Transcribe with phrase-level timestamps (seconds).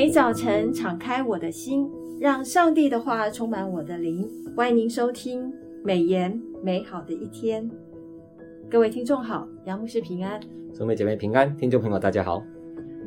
[0.00, 1.86] 每早晨敞开我的心，
[2.18, 4.26] 让上帝的话充满我的灵。
[4.56, 5.52] 欢迎您收听
[5.84, 7.70] 美言美好的一天。
[8.70, 10.40] 各位听众好，杨牧师平安，
[10.72, 12.42] 姊妹姐妹平安，听众朋友大家好。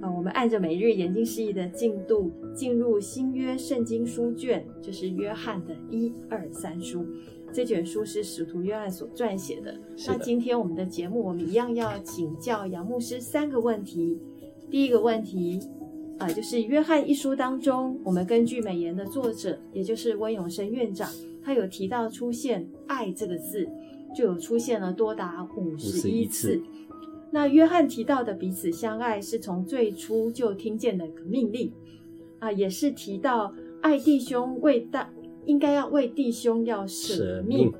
[0.00, 7.04] 啊，我们按着每日研经释义的进度，进入新约圣经书卷，就是约翰的一二三书。
[7.52, 9.72] 这卷书是使徒约翰所撰写的。
[9.72, 9.80] 的。
[10.06, 14.18] 那今天我们的节目，我们一样要请教杨牧师三个问题。
[14.70, 15.58] 第一个问题，
[16.18, 21.08] 呃，就是约翰一书当中，我们根据美言的作者，也就是温永生院长，
[21.44, 23.68] 他有提到出现“爱”这个字，
[24.16, 26.60] 就有出现了多达五十一次。
[27.30, 31.70] 那约翰提到的彼此相爱，是从最初就听见的一个命令
[32.40, 35.08] 啊，也是提到爱弟兄为大，
[35.44, 37.72] 应该要为弟兄要舍命。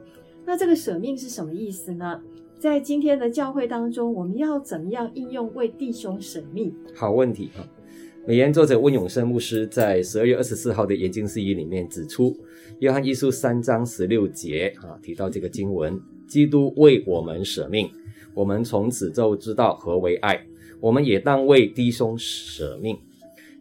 [0.47, 2.23] 那这个舍命是什么意思呢？
[2.59, 6.73] 在今天的教会当中，我们要怎么样应用为弟兄舍命？
[6.95, 7.67] 好问题啊！
[8.29, 12.37] 美言作者温永生牧师在十二月二十四号的研经释义里面指出，
[12.81, 15.99] 约翰一书三章十六节啊提到这个经文：
[16.29, 17.91] 基督为我们舍命，
[18.35, 20.45] 我们从此就知道何为爱，
[20.79, 22.99] 我们也当为弟兄舍命。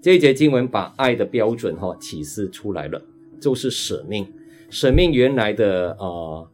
[0.01, 3.01] 这一节经文把爱的标准哈启示出来了，
[3.39, 4.27] 就是舍命。
[4.69, 6.45] 舍命原来的呃。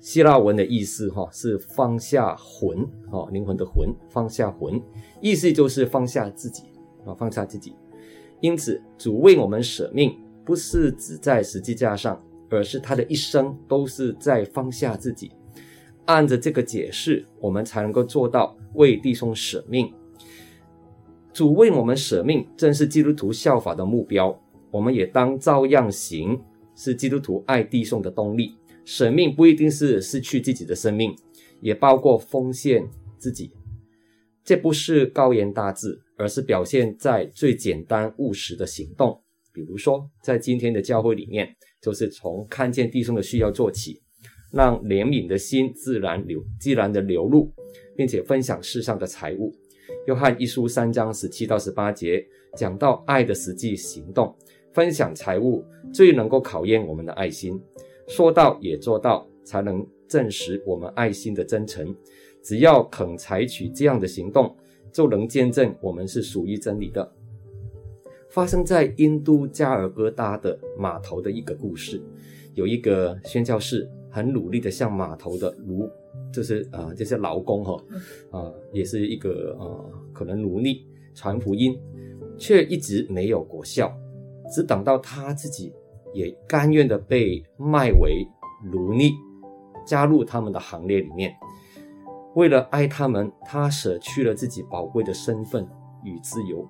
[0.00, 4.80] 希腊文的意思哈是放下魂哈，灵魂的魂，放下魂，
[5.20, 6.62] 意思就是放下自己
[7.04, 7.74] 啊，放下自己。
[8.40, 15.32] 因此，主为我们舍命，不是只在十字架上，而是他的一生都是在放下自己。
[16.06, 19.92] 按着这个解释，我们才能够做到为弟兄舍命。
[21.32, 24.36] 主为我们舍命，正是基督徒效法的目标。
[24.70, 26.40] 我们也当照样行，
[26.74, 28.56] 是基督徒爱弟兄的动力。
[28.84, 31.14] 舍命不一定是失去自己的生命，
[31.60, 32.84] 也包括奉献
[33.18, 33.52] 自己。
[34.42, 39.18] 这不是高言大志，而是表现在最简单务实的行动。
[39.52, 41.48] 比如说，在今天的教会里面，
[41.80, 44.00] 就是从看见弟兄的需要做起，
[44.52, 47.50] 让怜悯的心自然流、自然的流露，
[47.96, 49.50] 并且分享世上的财物。
[50.06, 54.36] 约翰一书三章十七到十八节讲到爱的实际行动，
[54.74, 57.58] 分享财物最能够考验我们的爱心。
[58.06, 61.94] 说到也做到，才能证实我们爱心的真诚。
[62.42, 64.56] 只要肯采取这样的行动，
[64.92, 67.10] 就能见证我们是属于真理的。
[68.28, 72.00] 发生在印度加尔各答的码头的一个故事，
[72.54, 75.88] 有一个宣教士很努力的向码头的奴，
[76.32, 77.74] 就是啊、呃、这些劳工哈，
[78.30, 81.76] 啊、呃、也是一个啊、呃、可能奴隶传福音，
[82.38, 83.92] 却一直没有果效，
[84.54, 85.72] 只等到他自己。
[86.12, 88.26] 也甘愿的被卖为
[88.72, 89.12] 奴隶，
[89.86, 91.32] 加入他们的行列里面。
[92.34, 95.66] 为了爱他们，他舍去了自己宝贵的身份
[96.04, 96.66] 与自由。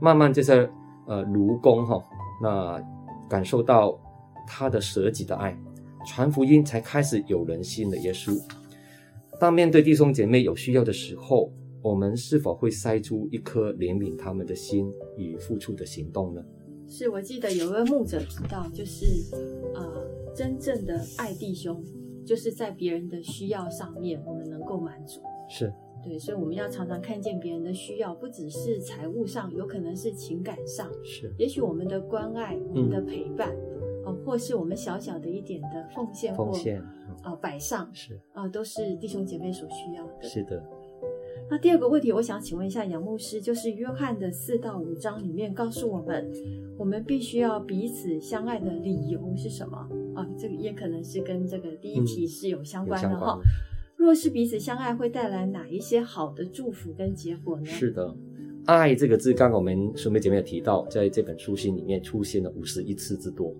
[0.00, 0.68] 慢慢，这些
[1.06, 2.02] 呃奴工哈，
[2.42, 2.82] 那
[3.28, 3.98] 感受到
[4.46, 5.56] 他的舍己的爱，
[6.06, 8.40] 传福音才开始有人信了耶稣。
[9.38, 11.52] 当面对弟兄姐妹有需要的时候，
[11.82, 16.42] 我们是否会塞出一颗怜悯他们的心与付出的行动呢？
[16.88, 19.06] 是我记得有位牧者提到，就是
[19.74, 21.82] 呃，真正的爱弟兄，
[22.24, 25.20] 就是在别人的需要上面，我们能够满足。
[25.48, 25.72] 是，
[26.02, 30.90] 对，所以我们要常常看见别人的需要，不只是财务上，有可能是情感上。
[31.04, 33.50] 是，也许我们的关爱、我们的陪伴，
[34.04, 36.80] 哦、嗯呃，或是我们小小的一点的奉献或，奉献
[37.22, 40.22] 啊，摆、呃、上，是啊、呃，都是弟兄姐妹所需要的。
[40.22, 40.62] 是的。
[41.50, 46.30] 那第二个问题，我想请问一下杨牧师，就是约翰的四到五章里面告诉我们，
[46.78, 50.26] 我们必须要彼此相爱的理由是什么啊？
[50.38, 53.42] 这个也可能是跟这个第一题是有相关的哈、嗯。
[53.96, 57.66] 若是彼此相爱，会带来哪一些好的祝福跟结果呢？
[57.66, 58.16] 是的。
[58.64, 63.52] 爱这个字，刚刚我们兄妹姐妹有提到，在这本书信里面出现了五十一次之多。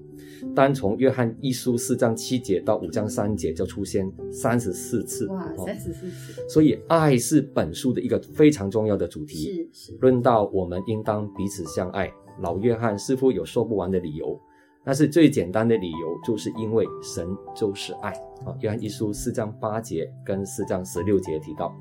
[0.55, 5.27] 单从约翰一书四章七节到五章三节，就出现三十四次。
[5.27, 6.49] 哇，三十四次！
[6.49, 9.69] 所以，爱是本书的一个非常重要的主题。
[9.73, 9.99] 是是。
[10.01, 12.09] 论到我们应当彼此相爱，
[12.41, 14.41] 老约翰似乎有说不完的理由。
[14.85, 18.11] 但是最简单的理由，就是因为神就是爱。
[18.45, 21.73] 啊，约翰一书四章八节跟四章十六节提到，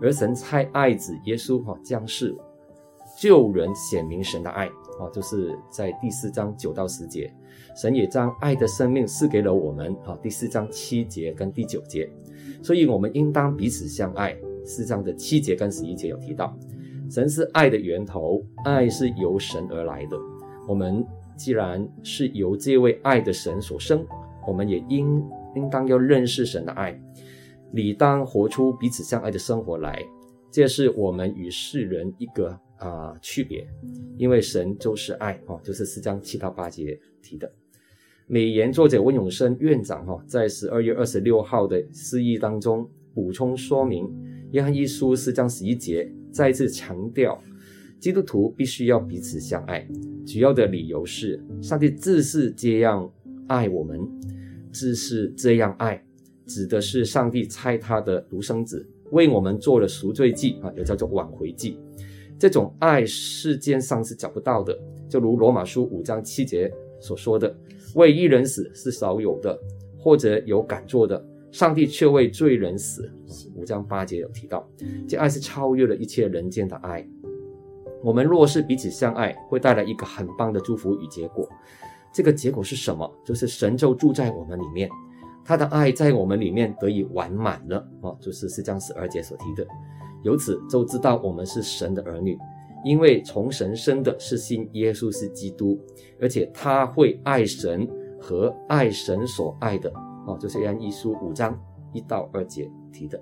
[0.00, 2.34] 而神差爱子耶稣哈将是。
[3.20, 4.66] 救人显明神的爱
[5.00, 7.28] 啊，就是在第四章九到十节，
[7.76, 10.16] 神也将爱的生命赐给了我们啊。
[10.22, 12.08] 第四章七节跟第九节，
[12.62, 14.36] 所以我们应当彼此相爱。
[14.64, 16.56] 四章的七节跟十一节有提到，
[17.10, 20.16] 神是爱的源头，爱是由神而来的。
[20.68, 21.04] 我们
[21.38, 24.04] 既然是由这位爱的神所生，
[24.46, 25.24] 我们也应
[25.54, 27.00] 应当要认识神的爱，
[27.72, 30.04] 理当活出彼此相爱的生活来。
[30.50, 33.66] 这是我们与世人一个啊、区别，
[34.16, 37.50] 因为神就是爱哦，就是四章七到八节提的。
[38.26, 44.06] 美言作者温永生院长哈，在十二月二十六号的释义当中补充说明，
[44.50, 47.40] 约翰一书四章十一节再次强调，
[48.00, 49.86] 基督徒必须要彼此相爱。
[50.26, 53.10] 主要的理由是，上帝自是这样
[53.46, 54.00] 爱我们，
[54.72, 56.02] 自是这样爱，
[56.46, 58.86] 指的是上帝差他的独生子。
[59.10, 61.78] 为我们做了赎罪祭啊，也叫做挽回祭。
[62.38, 64.78] 这种爱世间上是找不到的，
[65.08, 67.56] 就如罗马书五章七节所说的
[67.96, 69.58] ：“为一人死是少有的，
[69.98, 73.10] 或者有敢做的，上帝却为罪人死。”
[73.56, 74.70] 五章八节有提到，
[75.08, 77.04] 这爱是超越了一切人间的爱。
[78.02, 81.48] 我们若是彼此相爱，会带来一个很棒的祝福与结果。
[82.12, 83.10] 这个结果是什么？
[83.24, 84.88] 就是神就住在我们里面。
[85.44, 89.66] 他的爱在我们里面得以完满了啊，就是四章十二节所提的。
[90.22, 92.38] 由此就知道我们是神的儿女，
[92.84, 95.78] 因为从神生的是信耶稣是基督，
[96.20, 97.88] 而且他会爱神
[98.20, 99.90] 和爱神所爱的
[100.26, 101.58] 啊，就是约翰一书五章
[101.92, 103.18] 一到二节提的。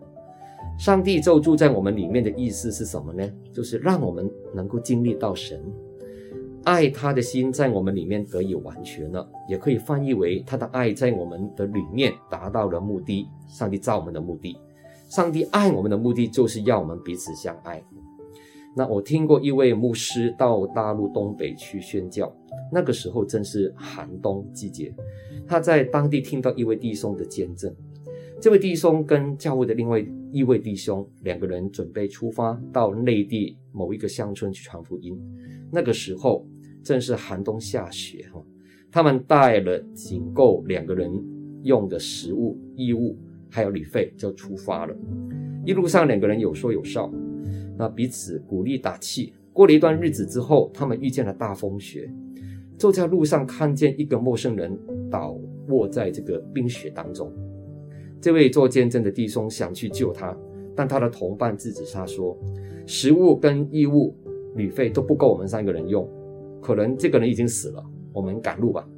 [0.79, 3.27] 上帝就住在我们里面的意思是什么呢？
[3.53, 5.61] 就是让我们能够经历到神。
[6.65, 13.27] 爱他的心在我们里面得以完全了，也可以翻译为他的爱在我们的里面达到了目的。
[13.49, 14.59] 上帝造我们的目的，
[15.09, 17.83] 上帝爱我们的目的就是要我们彼此相爱。
[18.75, 22.31] 那我听过一位牧师到大陆东北去宣教，
[22.71, 24.93] 那个时候正是寒冬季节，
[25.47, 27.73] 他在当地听到一位弟兄的见证。
[28.41, 35.19] 这位弟兄跟教会的另外一位弟兄两个人准备出发到内地某一个乡村去传福音，
[35.71, 36.47] 那个时候。
[36.85, 38.41] 正是寒冬下雪哈，
[38.93, 41.11] 他们带了仅够两个人
[41.65, 43.19] 用的食物、衣物，
[43.51, 44.95] 还有旅费，就出发了。
[45.65, 47.13] 一路上两个人有说有笑，
[47.77, 49.35] 那彼此鼓励打气。
[49.53, 52.09] 过了一段日子之后，他们遇见了大风雪，
[52.79, 54.79] 就在路上看见一个陌生人
[55.11, 55.37] 倒
[55.67, 57.33] 卧在这个冰雪当中。
[58.21, 60.37] 这位做见证的弟兄想去救他，
[60.75, 62.37] 但他的同伴制止他说
[62.87, 64.15] ：“食物跟衣物、
[64.55, 66.09] 旅费都不够我们三个人用。”
[66.61, 68.89] 可能这个人已经死了，我们赶路吧。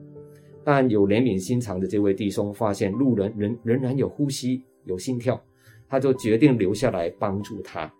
[0.64, 5.38] 但有怜悯心肠的这位弟兄发现路人仍仍然有呼吸、有心跳，
[5.88, 7.92] 他就决定留下来帮助他。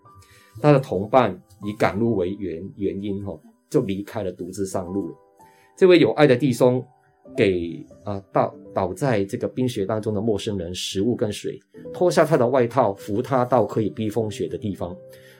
[0.61, 3.39] 他的同伴以赶路为原原因，哈，
[3.69, 5.15] 就离开了，独自上路了。
[5.77, 6.83] 这位有爱的弟兄
[7.35, 11.59] 给啊倒倒在这个冰雪当中的陌生人食物跟水，
[11.93, 14.95] 脱下他的外套，扶他到可以避风雪的地方。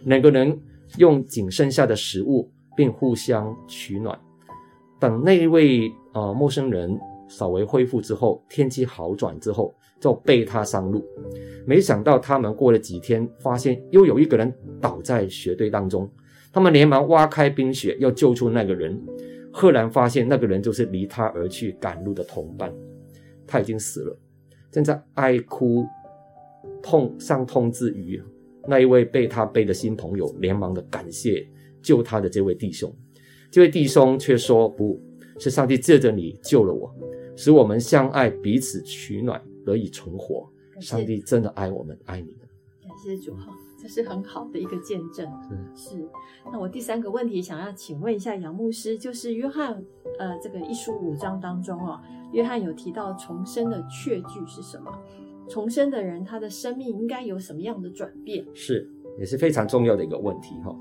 [0.05, 0.59] 两个人
[0.97, 2.49] 用仅剩下的食物。
[2.79, 4.17] 并互相取暖。
[5.01, 6.97] 等那位呃陌生人
[7.27, 11.03] 稍微恢复之后，天气好转之后，就背他上路。
[11.67, 16.09] 没想到他们过了几天，发现又有一个人倒在雪堆当中。
[16.53, 18.97] 他们连忙挖开冰雪，要救出那个人。
[19.51, 22.73] 赫然发现那个人就是离他而去赶路的同伴，
[23.47, 24.19] 他已经死了，
[24.71, 25.85] 正在哀哭
[26.81, 28.21] 痛伤痛之余，
[28.67, 31.47] 那一位被他背的新朋友连忙的感谢。
[31.81, 32.93] 救他的这位弟兄，
[33.49, 35.01] 这位弟兄却说：“不
[35.39, 36.93] 是上帝借着你救了我，
[37.37, 40.45] 使我们相爱，彼此取暖，得以存活。
[40.81, 42.39] 上帝真的爱我们，爱你们。”
[42.83, 43.47] 感谢主哈，
[43.81, 45.25] 这是很好的一个见证。
[45.75, 46.09] 是，是。
[46.51, 49.81] 那我第三个问题想要请问一下杨牧师，就是约翰
[50.17, 51.99] 呃这个一书五章当中哦，
[52.33, 54.91] 约翰有提到重生的确据是什么？
[55.47, 58.45] 重生的人他的生命应该有什么样的转变？
[58.53, 60.75] 是，也是非常重要的一个问题哈。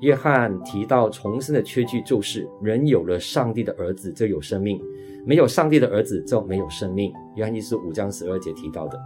[0.00, 4.80] 约翰提到重生的缺据，就是人有了上帝的儿子就有生命，
[5.24, 7.12] 没有上帝的儿子就没有生命。
[7.36, 9.00] 约翰一书五章十二节提到的。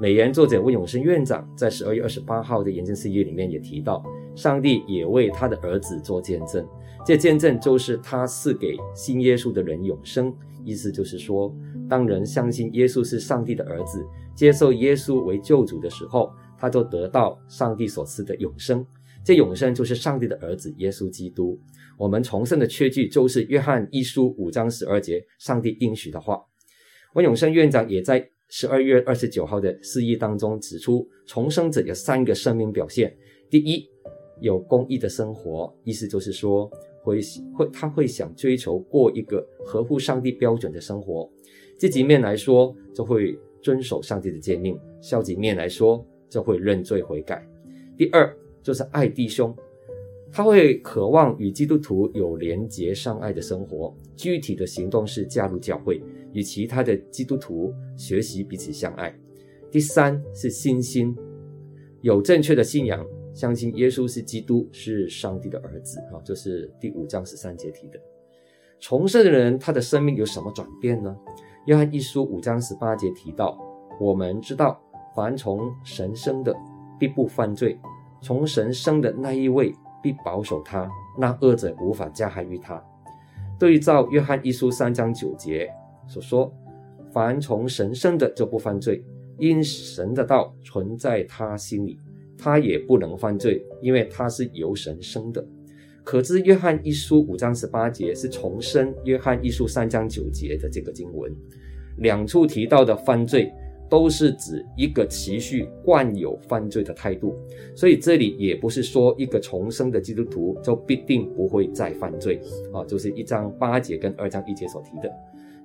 [0.00, 4.02] 美言作者温永生院长在十二月二十八号的研经释义里面也提到，
[4.34, 6.66] 上帝也为他的儿子做见证，
[7.06, 10.34] 这见证就是他赐给信耶稣的人永生。
[10.64, 11.54] 意思就是说，
[11.88, 18.84] 当人相信耶稣是上帝的儿子，接受耶稣为救主的时候，他就得到上帝所赐的永生。
[19.24, 21.58] 这永生就是上帝的儿子耶稣基督。
[21.96, 26.42] 我们重生的确据就是约翰一书五章十二节上帝应许的话。
[27.14, 33.16] 温永生院长也在十二月二十九号的释义当中指出，重生者有三个生命表现：
[33.50, 33.88] 第一，
[34.40, 36.70] 有公义的生活，意思就是说
[37.02, 37.20] 会
[37.56, 41.28] 会他会想追求过一个合乎上帝标准的生活；
[41.78, 47.46] 积极面来说，就会遵守上帝的诫命；消极面来说，就会认罪悔改。
[47.96, 48.34] 第二。
[48.64, 49.54] 就是爱弟兄，
[50.32, 53.94] 他会渴望与基督徒有连结相爱的生活。
[54.16, 56.02] 具体的行动是加入教会，
[56.34, 59.14] 与其他的基督徒学习彼此相爱。
[59.70, 61.16] 第三是信心，
[62.02, 67.98] 有正确的信仰，相信耶稣是基督，是上帝的儿子啊，这是第五章十三节提的。
[68.78, 71.16] 重生的人，他的生命有什么转变呢？
[71.66, 73.58] 约翰一书五章十八节提到，
[73.98, 74.78] 我们知道，
[75.16, 76.54] 凡从神生的，
[76.98, 77.76] 必不犯罪；
[78.20, 80.88] 从神生的那一位，必保守他，
[81.18, 82.82] 那恶者无法加害于他。
[83.58, 85.72] 对照约翰一书三章九节
[86.06, 86.52] 所说，
[87.12, 89.04] 凡从神生的就不犯罪，
[89.38, 91.98] 因神的道存在他心里，
[92.36, 95.44] 他也不能犯罪，因为他是由神生的。
[96.02, 101.34] 可知约翰一书五章十八节是重申约翰一书三章九节的这个经文，
[101.98, 103.50] 两处提到的犯罪
[103.88, 107.34] 都是指一个持续惯有犯罪的态度，
[107.74, 112.38] 所以这里也不是说一个重生的基督徒就必定不会再犯罪
[112.70, 115.10] 啊，就是一章八节跟二章一节所提的。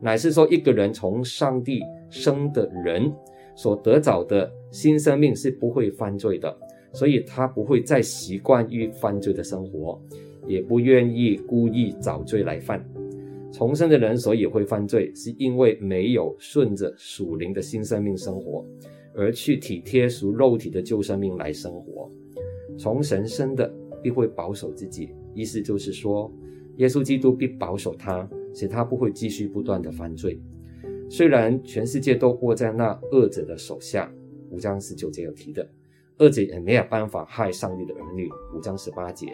[0.01, 3.11] 乃是说，一个人从上帝生的人
[3.55, 6.55] 所得着的新生命是不会犯罪的，
[6.93, 10.01] 所以他不会再习惯于犯罪的生活，
[10.47, 12.83] 也不愿意故意找罪来犯。
[13.51, 18.65] 重生的人所以会犯罪，是因为没有顺着属灵的新生命生活，
[19.13, 22.09] 而去体贴属肉体的旧生命来生活。
[22.77, 23.69] 从神生的
[24.01, 26.31] 必会保守自己，意思就是说，
[26.77, 28.29] 耶稣基督必保守他。
[28.53, 30.41] 使他不会继续不断的犯罪，
[31.09, 34.11] 虽然全世界都握在那恶者的手下，
[34.49, 35.67] 五章十九节有提的，
[36.17, 39.27] 恶者也没有办法害上帝的儿女，五章十八节，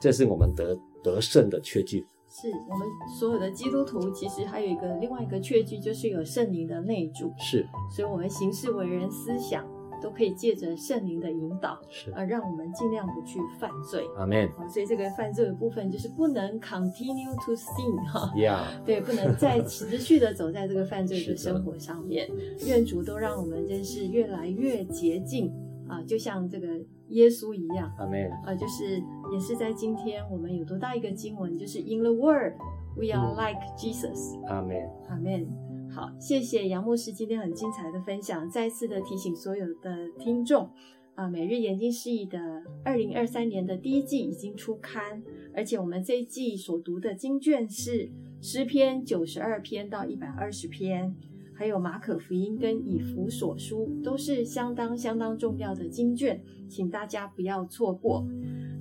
[0.00, 2.04] 这是我们得得胜的确据。
[2.28, 2.88] 是我们
[3.18, 7.30] 所有的基督徒，其实还有一个另外一个确据，就是有圣灵的内住。
[7.36, 9.66] 是，所以我们行事为人思想。
[10.02, 14.04] 都可以借着圣灵的引导，是啊，让我们尽量不去犯罪。
[14.16, 14.48] 阿门。
[14.68, 22.28] 所以这个犯罪的部分就是不能 continue to sin 哈，Yeah， 对，不能再持续的走在这个犯罪的生活上面。
[22.66, 25.52] 愿主都让我们真是越来越洁净
[25.88, 26.66] 啊，就像这个
[27.08, 27.92] 耶稣一样。
[27.98, 28.30] 阿门。
[28.44, 32.54] 啊，就是也是在今天我们有多大一个经文，就是 In the world
[32.96, 34.38] we are like Jesus。
[34.46, 34.76] 阿门。
[35.08, 35.71] 阿门。
[35.94, 38.48] 好，谢谢杨牧师今天很精彩的分享。
[38.48, 40.70] 再次的提醒所有的听众，
[41.14, 42.38] 啊，每日研经释义的
[42.82, 45.22] 二零二三年的第一季已经出刊，
[45.54, 51.14] 而且我们这一季所读的经卷是诗篇九十二篇到一百二十篇，
[51.52, 58.26] 还有马可福音跟以弗所书，都是相当相当重要的经卷，请大家不要错过。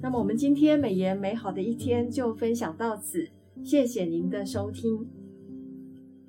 [0.01, 3.27] 那么我们今天美言美好的一天就分享到此，
[3.61, 5.20] 谢谢您的收听。